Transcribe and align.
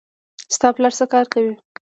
ستا 0.55 0.67
پلار 0.75 0.93
څه 0.99 1.05
کار 1.13 1.25
کوي 1.33 1.53